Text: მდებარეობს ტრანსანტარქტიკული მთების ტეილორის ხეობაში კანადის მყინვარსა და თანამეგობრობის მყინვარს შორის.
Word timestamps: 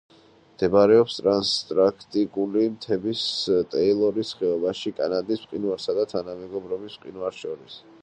მდებარეობს 0.53 1.17
ტრანსანტარქტიკული 1.17 2.65
მთების 2.77 3.23
ტეილორის 3.75 4.35
ხეობაში 4.41 4.97
კანადის 5.03 5.47
მყინვარსა 5.47 5.99
და 6.01 6.11
თანამეგობრობის 6.17 7.01
მყინვარს 7.01 7.47
შორის. 7.47 7.83